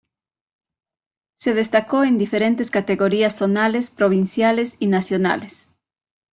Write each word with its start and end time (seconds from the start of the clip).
Se 1.35 1.53
destacó 1.53 2.03
en 2.05 2.17
diferentes 2.17 2.71
categorías 2.71 3.35
zonales, 3.35 3.91
provinciales 3.91 4.77
y 4.79 4.87
nacionales. 4.87 5.75